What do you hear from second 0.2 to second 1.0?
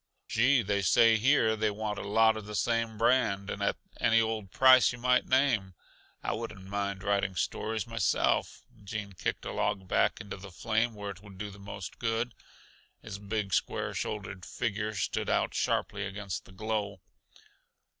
"Gee! they